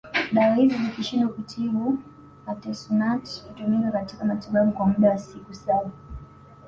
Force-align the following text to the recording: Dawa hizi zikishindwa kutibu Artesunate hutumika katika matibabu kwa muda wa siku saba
Dawa 0.33 0.55
hizi 0.55 0.77
zikishindwa 0.83 1.29
kutibu 1.29 1.97
Artesunate 2.47 3.41
hutumika 3.47 3.91
katika 3.91 4.25
matibabu 4.25 4.71
kwa 4.71 4.85
muda 4.85 5.09
wa 5.09 5.17
siku 5.17 5.53
saba 5.53 5.91